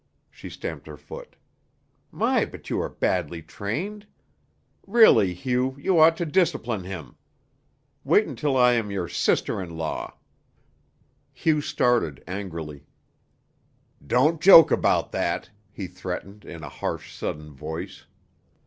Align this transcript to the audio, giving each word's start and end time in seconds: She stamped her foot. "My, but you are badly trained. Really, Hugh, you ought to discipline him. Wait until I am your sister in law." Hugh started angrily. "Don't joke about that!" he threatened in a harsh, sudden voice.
She 0.31 0.49
stamped 0.49 0.87
her 0.87 0.97
foot. 0.97 1.35
"My, 2.11 2.43
but 2.43 2.71
you 2.71 2.81
are 2.81 2.89
badly 2.89 3.43
trained. 3.43 4.07
Really, 4.87 5.31
Hugh, 5.35 5.75
you 5.77 5.99
ought 5.99 6.17
to 6.17 6.25
discipline 6.25 6.85
him. 6.85 7.17
Wait 8.03 8.25
until 8.25 8.57
I 8.57 8.71
am 8.73 8.89
your 8.89 9.07
sister 9.07 9.61
in 9.61 9.77
law." 9.77 10.17
Hugh 11.33 11.61
started 11.61 12.23
angrily. 12.25 12.87
"Don't 14.07 14.41
joke 14.41 14.71
about 14.71 15.11
that!" 15.11 15.51
he 15.71 15.85
threatened 15.85 16.45
in 16.45 16.63
a 16.63 16.69
harsh, 16.69 17.15
sudden 17.15 17.53
voice. 17.53 18.05